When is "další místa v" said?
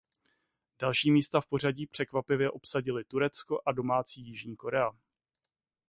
0.79-1.47